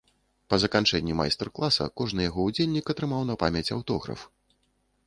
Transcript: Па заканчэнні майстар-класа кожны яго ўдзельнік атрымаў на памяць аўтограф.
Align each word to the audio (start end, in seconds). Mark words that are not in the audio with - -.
Па 0.53 0.57
заканчэнні 0.63 1.17
майстар-класа 1.19 1.83
кожны 2.01 2.27
яго 2.29 2.47
ўдзельнік 2.49 2.85
атрымаў 2.95 3.21
на 3.33 3.39
памяць 3.47 3.69
аўтограф. 3.79 4.27